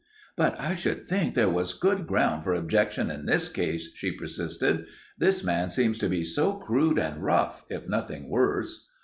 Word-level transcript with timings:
"But 0.35 0.59
I 0.59 0.73
should 0.73 1.07
think 1.07 1.35
there 1.35 1.47
was 1.47 1.75
good 1.75 2.07
ground 2.07 2.43
for 2.43 2.55
objection 2.55 3.11
in 3.11 3.27
this 3.27 3.49
case," 3.49 3.91
she 3.93 4.11
persisted. 4.11 4.87
"This 5.19 5.43
man 5.43 5.69
seems 5.69 5.99
to 5.99 6.09
be 6.09 6.23
so 6.23 6.53
crude 6.53 6.97
and 6.97 7.23
rough, 7.23 7.63
if 7.69 7.87
nothing 7.87 8.27
worse." 8.27 8.89